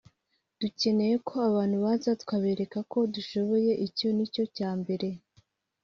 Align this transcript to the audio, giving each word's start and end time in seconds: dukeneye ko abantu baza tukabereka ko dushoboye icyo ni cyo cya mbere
dukeneye 0.61 1.15
ko 1.27 1.33
abantu 1.47 1.75
baza 1.83 2.09
tukabereka 2.19 2.77
ko 2.91 2.97
dushoboye 3.13 3.71
icyo 3.87 4.07
ni 4.15 4.25
cyo 4.33 4.43
cya 4.55 4.69
mbere 4.79 5.09